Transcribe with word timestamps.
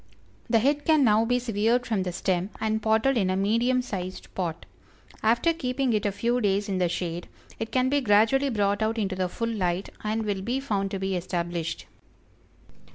The 0.49 0.57
head 0.57 0.83
can 0.83 1.03
now 1.03 1.25
be 1.25 1.37
severed 1.37 1.85
from 1.85 2.01
the 2.01 2.11
stem 2.11 2.49
and 2.59 2.81
potted 2.81 3.17
in 3.19 3.29
a 3.29 3.35
medium 3.35 3.83
sized 3.83 4.33
pot. 4.33 4.65
After 5.21 5.53
keeping 5.53 5.93
it 5.93 6.07
a 6.07 6.11
few 6.11 6.41
days 6.41 6.67
in 6.67 6.79
the 6.79 6.89
shade, 6.89 7.27
it 7.59 7.71
can 7.71 7.87
be 7.87 8.01
gradually 8.01 8.49
brought 8.49 8.81
out 8.81 8.97
into 8.97 9.15
the 9.15 9.29
full 9.29 9.53
light, 9.53 9.89
and 10.03 10.25
will 10.25 10.41
be 10.41 10.59
found 10.59 10.89
to 10.89 10.97
be 10.97 11.15
established. 11.15 11.85